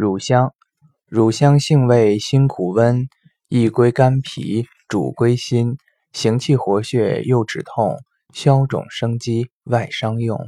[0.00, 0.54] 乳香
[1.06, 3.06] 乳香性味辛苦温
[3.50, 5.76] 益归肝脾主归心。
[6.14, 7.98] 行气活血又止痛
[8.32, 10.38] 消肿生肌外伤用。